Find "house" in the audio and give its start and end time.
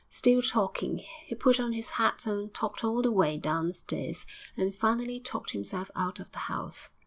6.49-6.89